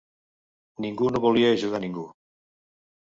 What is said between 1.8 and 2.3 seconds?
ningú.